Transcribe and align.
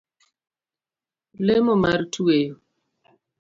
Lemo 1.45 1.73
mar 1.83 1.99
tweyo 2.13 2.55